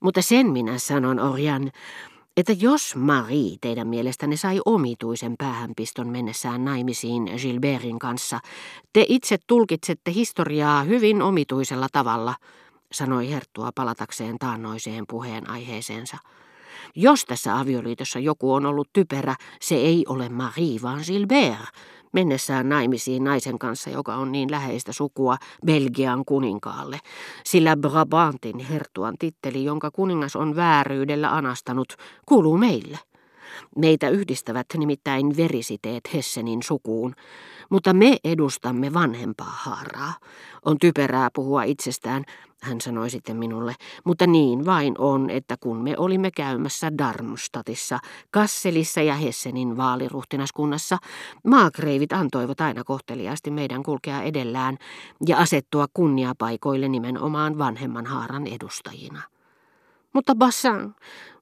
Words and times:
Mutta 0.00 0.22
sen 0.22 0.50
minä 0.50 0.78
sanon, 0.78 1.20
Orjan, 1.20 1.70
että 2.36 2.52
jos 2.52 2.96
Marie 2.96 3.56
teidän 3.60 3.88
mielestänne 3.88 4.36
sai 4.36 4.60
omituisen 4.66 5.34
päähänpiston 5.38 6.08
mennessään 6.08 6.64
naimisiin 6.64 7.30
Gilbertin 7.42 7.98
kanssa, 7.98 8.40
te 8.92 9.04
itse 9.08 9.38
tulkitsette 9.46 10.12
historiaa 10.12 10.82
hyvin 10.82 11.22
omituisella 11.22 11.86
tavalla, 11.92 12.34
sanoi 12.92 13.30
Herttua 13.30 13.70
palatakseen 13.74 14.38
taannoiseen 14.38 15.04
puheenaiheeseensa. 15.08 16.16
Jos 16.94 17.24
tässä 17.24 17.58
avioliitossa 17.58 18.18
joku 18.18 18.52
on 18.52 18.66
ollut 18.66 18.88
typerä, 18.92 19.36
se 19.60 19.74
ei 19.74 20.04
ole 20.08 20.28
Marie, 20.28 20.82
vaan 20.82 21.02
Gilbert, 21.06 21.58
mennessään 22.12 22.68
naimisiin 22.68 23.24
naisen 23.24 23.58
kanssa, 23.58 23.90
joka 23.90 24.14
on 24.14 24.32
niin 24.32 24.50
läheistä 24.50 24.92
sukua 24.92 25.36
Belgian 25.66 26.24
kuninkaalle, 26.24 26.98
sillä 27.44 27.76
Brabantin 27.76 28.58
hertuan 28.58 29.14
titteli, 29.18 29.64
jonka 29.64 29.90
kuningas 29.90 30.36
on 30.36 30.56
vääryydellä 30.56 31.36
anastanut, 31.36 31.96
kuuluu 32.26 32.56
meille. 32.56 32.98
Meitä 33.76 34.08
yhdistävät 34.08 34.66
nimittäin 34.78 35.36
verisiteet 35.36 36.14
Hessenin 36.14 36.62
sukuun, 36.62 37.14
mutta 37.70 37.92
me 37.92 38.16
edustamme 38.24 38.92
vanhempaa 38.92 39.54
haaraa. 39.58 40.14
On 40.64 40.78
typerää 40.78 41.28
puhua 41.34 41.62
itsestään, 41.62 42.24
hän 42.62 42.80
sanoi 42.80 43.10
sitten 43.10 43.36
minulle, 43.36 43.74
mutta 44.04 44.26
niin 44.26 44.66
vain 44.66 44.94
on, 44.98 45.30
että 45.30 45.56
kun 45.60 45.76
me 45.76 45.94
olimme 45.98 46.30
käymässä 46.30 46.98
Darmstadtissa, 46.98 47.98
Kasselissa 48.30 49.02
ja 49.02 49.14
Hessenin 49.14 49.76
vaaliruhtinaskunnassa, 49.76 50.98
maakreivit 51.46 52.12
antoivat 52.12 52.60
aina 52.60 52.84
kohteliaasti 52.84 53.50
meidän 53.50 53.82
kulkea 53.82 54.22
edellään 54.22 54.78
ja 55.26 55.38
asettua 55.38 55.86
kunniapaikoille 55.94 56.88
nimenomaan 56.88 57.58
vanhemman 57.58 58.06
haaran 58.06 58.46
edustajina. 58.46 59.22
Mutta 60.12 60.34
Bassan, 60.34 60.94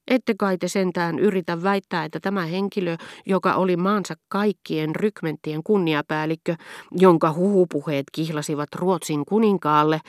ette 0.09 0.35
kai 0.39 0.59
te 0.59 0.69
sentään 0.69 1.19
yritä 1.19 1.63
väittää, 1.63 2.05
että 2.05 2.21
tämä 2.21 2.47
henkilö, 2.47 2.97
joka 3.27 3.55
oli 3.55 3.77
maansa 3.77 4.15
kaikkien 4.29 4.97
rykmenttien 4.97 5.63
kunniapäällikkö, 5.63 6.57
jonka 6.93 7.33
huhupuheet 7.33 8.05
kihlasivat 8.13 8.69
Ruotsin 8.75 9.25
kuninkaalle, 9.25 10.01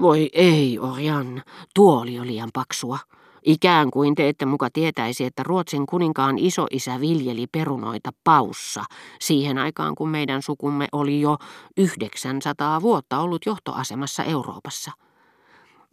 voi 0.00 0.28
ei, 0.32 0.78
Orjan, 0.78 1.42
tuo 1.74 2.00
oli 2.00 2.14
jo 2.14 2.26
liian 2.26 2.50
paksua. 2.52 2.98
Ikään 3.42 3.90
kuin 3.90 4.14
te 4.14 4.28
ette 4.28 4.46
muka 4.46 4.68
tietäisi, 4.72 5.24
että 5.24 5.42
Ruotsin 5.42 5.86
kuninkaan 5.86 6.38
isoisä 6.38 7.00
viljeli 7.00 7.46
perunoita 7.46 8.10
paussa 8.24 8.84
siihen 9.20 9.58
aikaan, 9.58 9.94
kun 9.94 10.08
meidän 10.08 10.42
sukumme 10.42 10.88
oli 10.92 11.20
jo 11.20 11.36
900 11.76 12.82
vuotta 12.82 13.18
ollut 13.18 13.46
johtoasemassa 13.46 14.24
Euroopassa. 14.24 14.92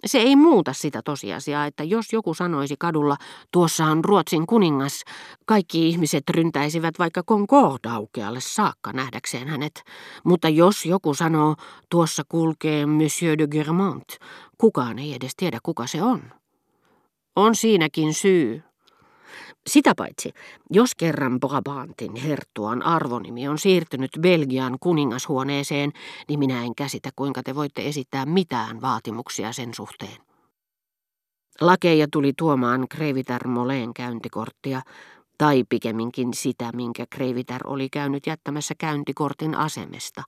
Se 0.05 0.17
ei 0.17 0.35
muuta 0.35 0.73
sitä 0.73 1.01
tosiasiaa, 1.01 1.65
että 1.65 1.83
jos 1.83 2.13
joku 2.13 2.33
sanoisi 2.33 2.75
kadulla, 2.79 3.17
tuossa 3.51 3.85
on 3.85 4.05
Ruotsin 4.05 4.47
kuningas, 4.47 5.03
kaikki 5.45 5.89
ihmiset 5.89 6.29
ryntäisivät 6.29 6.99
vaikka 6.99 7.23
Concordaukealle 7.23 8.39
saakka 8.41 8.93
nähdäkseen 8.93 9.47
hänet. 9.47 9.83
Mutta 10.23 10.49
jos 10.49 10.85
joku 10.85 11.13
sanoo, 11.13 11.55
tuossa 11.89 12.23
kulkee 12.29 12.85
Monsieur 12.85 13.37
de 13.37 13.47
Germont, 13.47 14.07
kukaan 14.57 14.99
ei 14.99 15.13
edes 15.13 15.35
tiedä 15.37 15.59
kuka 15.63 15.87
se 15.87 16.03
on. 16.03 16.21
On 17.35 17.55
siinäkin 17.55 18.13
syy, 18.13 18.63
sitä 19.67 19.93
paitsi, 19.97 20.33
jos 20.69 20.95
kerran 20.95 21.39
Brabantin 21.39 22.15
herttuan 22.15 22.83
arvonimi 22.83 23.47
on 23.47 23.57
siirtynyt 23.57 24.11
Belgian 24.21 24.77
kuningashuoneeseen, 24.79 25.91
niin 26.27 26.39
minä 26.39 26.63
en 26.63 26.75
käsitä, 26.75 27.09
kuinka 27.15 27.43
te 27.43 27.55
voitte 27.55 27.87
esittää 27.87 28.25
mitään 28.25 28.81
vaatimuksia 28.81 29.53
sen 29.53 29.73
suhteen. 29.73 30.17
Lakeja 31.61 32.07
tuli 32.11 32.33
tuomaan 32.37 32.87
Kreivitar 32.89 33.47
Moleen 33.47 33.93
käyntikorttia, 33.93 34.81
tai 35.37 35.63
pikemminkin 35.69 36.33
sitä, 36.33 36.71
minkä 36.75 37.05
Kreivitar 37.09 37.61
oli 37.67 37.89
käynyt 37.89 38.27
jättämässä 38.27 38.73
käyntikortin 38.77 39.55
asemesta. 39.55 40.23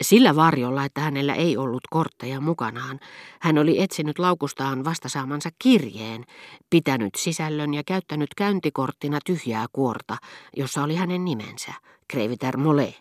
Sillä 0.00 0.36
varjolla, 0.36 0.84
että 0.84 1.00
hänellä 1.00 1.34
ei 1.34 1.56
ollut 1.56 1.82
kortteja 1.90 2.40
mukanaan, 2.40 3.00
hän 3.40 3.58
oli 3.58 3.82
etsinyt 3.82 4.18
laukustaan 4.18 4.84
vastasaamansa 4.84 5.50
kirjeen, 5.58 6.24
pitänyt 6.70 7.14
sisällön 7.16 7.74
ja 7.74 7.82
käyttänyt 7.86 8.34
käyntikorttina 8.36 9.18
tyhjää 9.26 9.66
kuorta, 9.72 10.16
jossa 10.56 10.82
oli 10.82 10.96
hänen 10.96 11.24
nimensä, 11.24 11.72
Kreviter 12.08 12.56
Mole. 12.56 12.94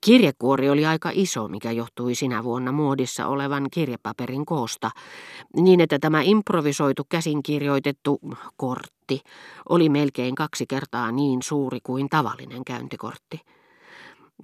Kirjekuori 0.00 0.70
oli 0.70 0.86
aika 0.86 1.10
iso, 1.12 1.48
mikä 1.48 1.70
johtui 1.72 2.14
sinä 2.14 2.44
vuonna 2.44 2.72
muodissa 2.72 3.26
olevan 3.26 3.66
kirjapaperin 3.70 4.46
koosta, 4.46 4.90
niin 5.56 5.80
että 5.80 5.98
tämä 5.98 6.22
improvisoitu 6.22 7.02
käsinkirjoitettu 7.08 8.20
kortti 8.56 9.20
oli 9.68 9.88
melkein 9.88 10.34
kaksi 10.34 10.66
kertaa 10.66 11.12
niin 11.12 11.42
suuri 11.42 11.78
kuin 11.82 12.08
tavallinen 12.08 12.64
käyntikortti. 12.64 13.40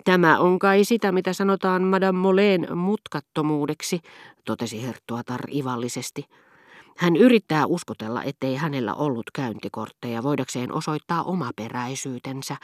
Tämä 0.04 0.38
on 0.38 0.58
kai 0.58 0.84
sitä, 0.84 1.12
mitä 1.12 1.32
sanotaan 1.32 1.82
Madame 1.82 2.18
Moleen 2.18 2.78
mutkattomuudeksi, 2.78 4.00
totesi 4.44 4.82
Herttuatar 4.86 5.40
ivallisesti. 5.52 6.24
Hän 6.96 7.16
yrittää 7.16 7.66
uskotella, 7.66 8.22
ettei 8.22 8.56
hänellä 8.56 8.94
ollut 8.94 9.30
käyntikortteja 9.34 10.22
voidakseen 10.22 10.72
osoittaa 10.72 11.22
omaperäisyytensä, 11.22 12.56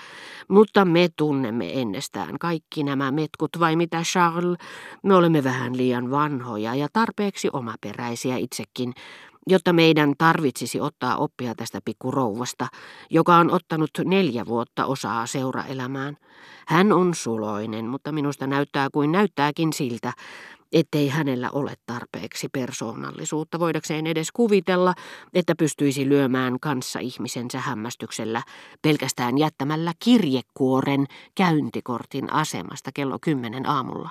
mutta 0.48 0.84
me 0.84 1.08
tunnemme 1.16 1.80
ennestään 1.80 2.38
kaikki 2.38 2.82
nämä 2.82 3.10
metkut, 3.10 3.50
vai 3.60 3.76
mitä 3.76 4.02
Charles? 4.02 4.58
Me 5.02 5.14
olemme 5.14 5.44
vähän 5.44 5.76
liian 5.76 6.10
vanhoja 6.10 6.74
ja 6.74 6.88
tarpeeksi 6.92 7.48
omaperäisiä 7.52 8.36
itsekin, 8.36 8.92
jotta 9.46 9.72
meidän 9.72 10.14
tarvitsisi 10.18 10.80
ottaa 10.80 11.16
oppia 11.16 11.54
tästä 11.54 11.80
pikkurouvasta, 11.84 12.66
joka 13.10 13.36
on 13.36 13.50
ottanut 13.50 13.90
neljä 14.04 14.46
vuotta 14.46 14.86
osaa 14.86 15.26
seuraelämään. 15.26 16.16
Hän 16.66 16.92
on 16.92 17.14
suloinen, 17.14 17.86
mutta 17.86 18.12
minusta 18.12 18.46
näyttää 18.46 18.88
kuin 18.92 19.12
näyttääkin 19.12 19.72
siltä, 19.72 20.12
ettei 20.72 21.08
hänellä 21.08 21.50
ole 21.50 21.74
tarpeeksi 21.86 22.48
persoonallisuutta 22.48 23.58
voidakseen 23.58 24.06
edes 24.06 24.32
kuvitella, 24.32 24.94
että 25.34 25.54
pystyisi 25.58 26.08
lyömään 26.08 26.60
kanssa 26.60 26.98
ihmisensä 26.98 27.60
hämmästyksellä 27.60 28.42
pelkästään 28.82 29.38
jättämällä 29.38 29.92
kirjekuoren 30.04 31.06
käyntikortin 31.34 32.32
asemasta 32.32 32.90
kello 32.94 33.18
kymmenen 33.20 33.68
aamulla. 33.68 34.10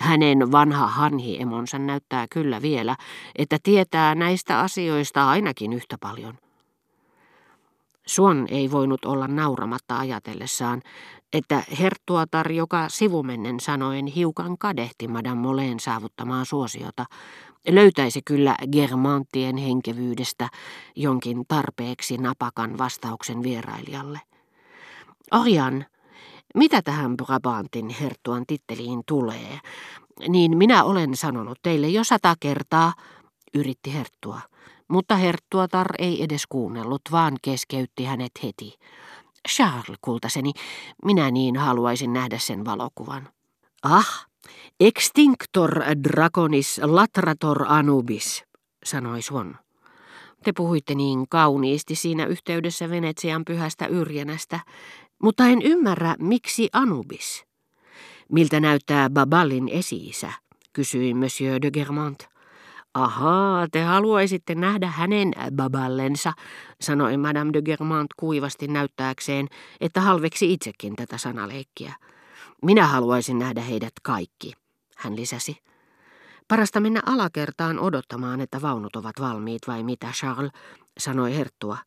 Hänen 0.00 0.52
vanha 0.52 0.86
hanhiemonsa 0.86 1.78
näyttää 1.78 2.26
kyllä 2.30 2.62
vielä, 2.62 2.96
että 3.36 3.58
tietää 3.62 4.14
näistä 4.14 4.60
asioista 4.60 5.28
ainakin 5.28 5.72
yhtä 5.72 5.96
paljon. 6.00 6.34
Suon 8.06 8.46
ei 8.50 8.70
voinut 8.70 9.04
olla 9.04 9.28
nauramatta 9.28 9.98
ajatellessaan, 9.98 10.82
että 11.32 11.62
herttuatar, 11.80 12.52
joka 12.52 12.88
sivumennen 12.88 13.60
sanoen 13.60 14.06
hiukan 14.06 14.58
kadehti 14.58 15.08
Madame 15.08 15.40
Moleen 15.40 15.80
saavuttamaa 15.80 16.44
suosiota, 16.44 17.04
löytäisi 17.68 18.20
kyllä 18.24 18.56
Germanttien 18.72 19.56
henkevyydestä 19.56 20.48
jonkin 20.96 21.44
tarpeeksi 21.48 22.16
napakan 22.16 22.78
vastauksen 22.78 23.42
vierailijalle. 23.42 24.20
Orjan, 25.32 25.86
mitä 26.54 26.82
tähän 26.82 27.16
Brabantin 27.16 27.88
herttuan 27.88 28.44
titteliin 28.46 29.02
tulee, 29.06 29.60
niin 30.28 30.58
minä 30.58 30.84
olen 30.84 31.16
sanonut 31.16 31.58
teille 31.62 31.88
jo 31.88 32.04
sata 32.04 32.34
kertaa, 32.40 32.92
yritti 33.54 33.94
herttua, 33.94 34.40
mutta 34.88 35.16
herttuatar 35.16 35.86
ei 35.98 36.22
edes 36.22 36.42
kuunnellut, 36.48 37.02
vaan 37.12 37.36
keskeytti 37.42 38.04
hänet 38.04 38.32
heti. 38.42 38.78
Charles, 39.48 39.98
kultaseni, 40.00 40.52
minä 41.04 41.30
niin 41.30 41.56
haluaisin 41.56 42.12
nähdä 42.12 42.38
sen 42.38 42.64
valokuvan. 42.64 43.28
Ah, 43.82 44.26
extinctor 44.80 45.70
draconis 46.08 46.80
latrator 46.82 47.64
anubis, 47.68 48.44
sanoi 48.84 49.22
Swan. 49.22 49.58
Te 50.44 50.52
puhuitte 50.52 50.94
niin 50.94 51.28
kauniisti 51.28 51.94
siinä 51.94 52.26
yhteydessä 52.26 52.90
Venetsian 52.90 53.44
pyhästä 53.44 53.86
yrjänästä, 53.86 54.60
mutta 55.22 55.46
en 55.46 55.62
ymmärrä, 55.62 56.16
miksi 56.18 56.68
Anubis. 56.72 57.44
Miltä 58.32 58.60
näyttää 58.60 59.10
Baballin 59.10 59.68
esi-isä, 59.68 60.32
kysyi 60.72 61.14
Monsieur 61.14 61.62
de 61.62 61.70
Germont. 61.70 62.28
Ahaa, 62.94 63.66
te 63.72 63.82
haluaisitte 63.82 64.54
nähdä 64.54 64.86
hänen 64.86 65.32
baballensa, 65.56 66.32
sanoi 66.80 67.16
Madame 67.16 67.52
de 67.52 67.62
Germant 67.62 68.06
kuivasti 68.16 68.68
näyttääkseen, 68.68 69.48
että 69.80 70.00
halveksi 70.00 70.52
itsekin 70.52 70.96
tätä 70.96 71.18
sanaleikkiä. 71.18 71.94
Minä 72.62 72.86
haluaisin 72.86 73.38
nähdä 73.38 73.60
heidät 73.60 73.92
kaikki, 74.02 74.52
hän 74.96 75.16
lisäsi. 75.16 75.56
Parasta 76.48 76.80
mennä 76.80 77.00
alakertaan 77.06 77.78
odottamaan, 77.78 78.40
että 78.40 78.62
vaunut 78.62 78.96
ovat 78.96 79.20
valmiit 79.20 79.62
vai 79.68 79.82
mitä, 79.82 80.06
Charles, 80.12 80.52
sanoi 80.98 81.36
Herttua. 81.36 81.78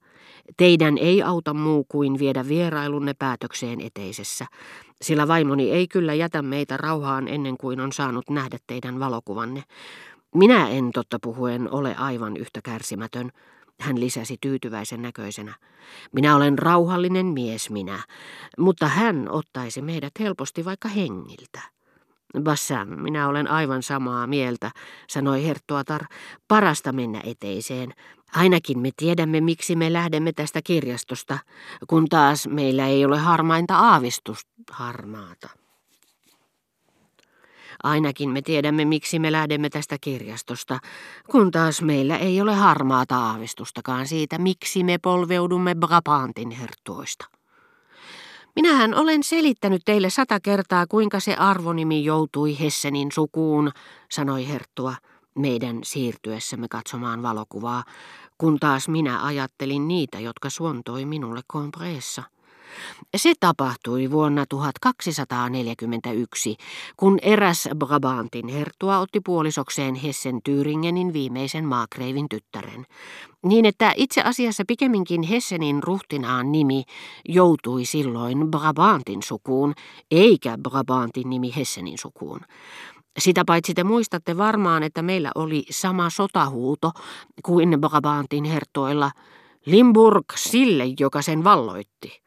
Teidän 0.58 0.98
ei 0.98 1.24
auta 1.24 1.54
muu 1.54 1.84
kuin 1.84 2.20
viedä 2.20 2.48
vierailunne 2.48 3.14
päätökseen 3.14 3.82
eteisessä, 3.82 4.46
sillä 5.02 5.28
vaimoni 5.28 5.72
ei 5.72 5.88
kyllä 5.88 6.14
jätä 6.14 6.42
meitä 6.42 6.78
rauhaan 6.78 7.28
ennen 7.28 7.58
kuin 7.58 7.80
on 7.80 7.92
saanut 7.92 8.30
nähdä 8.30 8.58
teidän 8.68 9.00
valokuvanne. 9.00 9.64
Minä 10.36 10.70
en 10.70 10.92
totta 10.92 11.20
puhuen 11.22 11.72
ole 11.72 11.96
aivan 11.96 12.38
yhtä 12.38 12.60
kärsimätön, 12.64 13.32
hän 13.80 14.00
lisäsi 14.00 14.38
tyytyväisen 14.42 15.02
näköisenä. 15.02 15.54
Minä 16.12 16.36
olen 16.36 16.60
rauhallinen 16.60 17.26
mies 17.26 17.70
minä, 17.70 18.04
mutta 18.58 18.88
hän 18.88 19.30
ottaisi 19.30 19.82
meidät 19.82 20.12
helposti 20.20 20.66
vaikka 20.66 20.90
hengiltä. 20.90 21.62
Bassan, 22.40 23.02
minä 23.02 23.28
olen 23.28 23.48
aivan 23.48 23.84
samaa 23.84 24.28
mieltä, 24.28 24.72
sanoi 25.08 25.46
Herttuatar, 25.46 26.02
parasta 26.48 26.92
mennä 26.92 27.22
eteiseen. 27.26 27.94
Ainakin 28.36 28.80
me 28.80 28.90
tiedämme, 28.98 29.42
miksi 29.42 29.76
me 29.76 29.94
lähdemme 29.94 30.32
tästä 30.34 30.62
kirjastosta, 30.64 31.40
kun 31.88 32.10
taas 32.10 32.48
meillä 32.48 32.88
ei 32.88 33.06
ole 33.06 33.18
harmainta 33.18 33.78
aavistusta 33.78 34.52
harmaata. 34.72 35.50
Ainakin 37.84 38.30
me 38.30 38.42
tiedämme, 38.42 38.86
miksi 38.86 39.20
me 39.20 39.32
lähdemme 39.32 39.70
tästä 39.70 39.98
kirjastosta, 40.02 40.80
kun 41.32 41.52
taas 41.52 41.82
meillä 41.82 42.18
ei 42.18 42.42
ole 42.42 42.56
harmaata 42.56 43.18
aavistustakaan 43.18 44.08
siitä, 44.08 44.38
miksi 44.38 44.84
me 44.84 44.98
polveudumme 44.98 45.76
Brabantin 45.76 46.52
herttuoista. 46.52 47.41
Minähän 48.56 48.94
olen 48.94 49.24
selittänyt 49.24 49.82
teille 49.86 50.10
sata 50.10 50.40
kertaa, 50.40 50.88
kuinka 50.88 51.20
se 51.20 51.34
arvonimi 51.34 52.04
joutui 52.04 52.60
Hessenin 52.60 53.12
sukuun, 53.12 53.72
sanoi 54.12 54.48
Herttua 54.48 54.96
meidän 55.36 55.80
siirtyessämme 55.84 56.68
katsomaan 56.68 57.24
valokuvaa, 57.24 57.84
kun 58.38 58.60
taas 58.60 58.90
minä 58.90 59.26
ajattelin 59.26 59.88
niitä, 59.88 60.20
jotka 60.20 60.50
suontoi 60.50 61.06
minulle 61.06 61.42
kompreessa. 61.48 62.24
Se 63.16 63.34
tapahtui 63.40 64.12
vuonna 64.12 64.46
1241, 64.50 66.58
kun 66.98 67.20
eräs 67.22 67.70
Brabantin 67.76 68.48
herttua 68.48 69.00
otti 69.00 69.20
puolisokseen 69.26 69.96
Hessen 69.96 70.36
Thüringenin 70.36 71.14
viimeisen 71.14 71.66
maakreivin 71.66 72.30
tyttären. 72.30 72.86
Niin 73.46 73.66
että 73.66 73.94
itse 73.96 74.22
asiassa 74.22 74.64
pikemminkin 74.68 75.24
Hessenin 75.24 75.84
ruhtinaan 75.84 76.52
nimi 76.52 76.84
joutui 77.30 77.86
silloin 77.86 78.52
Brabantin 78.52 79.24
sukuun, 79.24 79.74
eikä 80.12 80.58
Brabantin 80.64 81.30
nimi 81.30 81.54
Hessenin 81.56 81.98
sukuun. 81.98 82.40
Sitä 83.20 83.44
paitsi 83.46 83.74
te 83.74 83.84
muistatte 83.84 84.38
varmaan, 84.38 84.84
että 84.84 85.02
meillä 85.02 85.32
oli 85.36 85.64
sama 85.70 86.10
sotahuuto 86.10 86.92
kuin 87.44 87.78
Brabantin 87.82 88.44
hertoilla. 88.44 89.12
Limburg 89.66 90.26
sille, 90.36 90.84
joka 91.00 91.22
sen 91.22 91.44
valloitti 91.44 92.22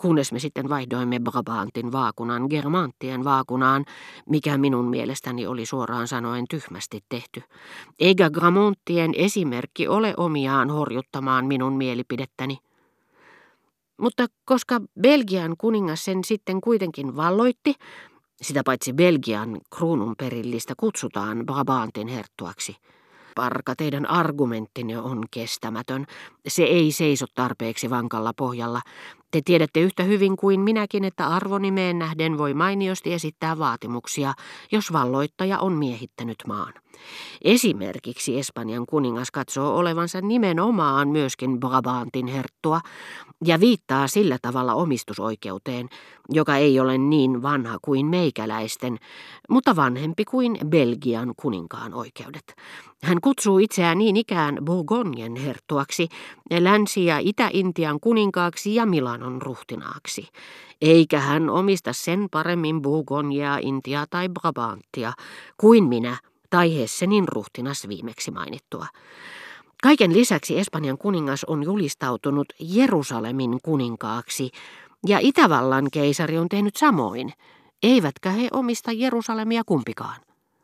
kunnes 0.00 0.32
me 0.32 0.38
sitten 0.38 0.68
vaihdoimme 0.68 1.20
Brabantin 1.20 1.92
vaakunan 1.92 2.46
Germanttien 2.50 3.24
vaakunaan, 3.24 3.84
mikä 4.28 4.58
minun 4.58 4.84
mielestäni 4.84 5.46
oli 5.46 5.66
suoraan 5.66 6.08
sanoen 6.08 6.44
tyhmästi 6.50 7.00
tehty. 7.08 7.42
Eikä 8.00 8.30
Gramonttien 8.30 9.12
esimerkki 9.14 9.88
ole 9.88 10.14
omiaan 10.16 10.70
horjuttamaan 10.70 11.46
minun 11.46 11.72
mielipidettäni. 11.72 12.58
Mutta 14.00 14.26
koska 14.44 14.80
Belgian 15.00 15.54
kuningas 15.58 16.04
sen 16.04 16.24
sitten 16.24 16.60
kuitenkin 16.60 17.16
valloitti, 17.16 17.74
sitä 18.42 18.62
paitsi 18.64 18.92
Belgian 18.92 19.60
kruunun 19.76 20.14
perillistä 20.18 20.74
kutsutaan 20.76 21.46
Brabantin 21.46 22.08
herttuaksi. 22.08 22.76
Parka, 23.34 23.74
teidän 23.76 24.10
argumenttinne 24.10 24.98
on 24.98 25.24
kestämätön. 25.30 26.06
Se 26.48 26.62
ei 26.62 26.92
seiso 26.92 27.26
tarpeeksi 27.34 27.90
vankalla 27.90 28.32
pohjalla. 28.36 28.80
Te 29.30 29.40
tiedätte 29.44 29.80
yhtä 29.80 30.02
hyvin 30.02 30.36
kuin 30.36 30.60
minäkin, 30.60 31.04
että 31.04 31.26
arvonimeen 31.26 31.98
nähden 31.98 32.38
voi 32.38 32.54
mainiosti 32.54 33.12
esittää 33.12 33.58
vaatimuksia, 33.58 34.34
jos 34.72 34.92
valloittaja 34.92 35.58
on 35.58 35.72
miehittänyt 35.72 36.36
maan. 36.46 36.72
Esimerkiksi 37.42 38.38
Espanjan 38.38 38.86
kuningas 38.86 39.30
katsoo 39.30 39.76
olevansa 39.76 40.20
nimenomaan 40.20 41.08
myöskin 41.08 41.60
Brabantin 41.60 42.26
herttua 42.26 42.80
ja 43.44 43.60
viittaa 43.60 44.08
sillä 44.08 44.38
tavalla 44.42 44.74
omistusoikeuteen, 44.74 45.88
joka 46.28 46.56
ei 46.56 46.80
ole 46.80 46.98
niin 46.98 47.42
vanha 47.42 47.78
kuin 47.82 48.06
meikäläisten, 48.06 48.98
mutta 49.50 49.76
vanhempi 49.76 50.24
kuin 50.24 50.58
Belgian 50.66 51.32
kuninkaan 51.36 51.94
oikeudet. 51.94 52.54
Hän 53.02 53.20
kutsuu 53.20 53.58
itseään 53.58 53.98
niin 53.98 54.16
ikään 54.16 54.58
Bourgognen 54.64 55.36
herttuaksi, 55.36 56.08
Länsi- 56.60 57.04
ja 57.04 57.18
Itä-Intian 57.18 58.00
kuninkaaksi 58.00 58.74
ja 58.74 58.86
Milanon 58.86 59.42
ruhtinaaksi. 59.42 60.28
Eikä 60.82 61.20
hän 61.20 61.50
omista 61.50 61.92
sen 61.92 62.28
paremmin 62.30 62.82
Bourgognea, 62.82 63.58
Intiaa 63.62 64.06
tai 64.10 64.28
Brabantia 64.28 65.12
kuin 65.56 65.84
minä 65.84 66.16
tai 66.50 66.78
Hessenin 66.78 67.28
ruhtinas 67.28 67.88
viimeksi 67.88 68.30
mainittua. 68.30 68.86
Kaiken 69.82 70.12
lisäksi 70.12 70.58
Espanjan 70.58 70.98
kuningas 70.98 71.44
on 71.44 71.62
julistautunut 71.62 72.46
Jerusalemin 72.60 73.58
kuninkaaksi, 73.62 74.50
ja 75.06 75.18
Itävallan 75.22 75.86
keisari 75.92 76.38
on 76.38 76.48
tehnyt 76.48 76.76
samoin, 76.76 77.32
eivätkä 77.82 78.30
he 78.30 78.48
omista 78.52 78.92
Jerusalemia 78.92 79.62
kumpikaan. 79.66 80.27